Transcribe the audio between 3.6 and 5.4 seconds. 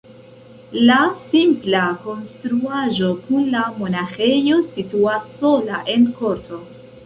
monaĥejo situas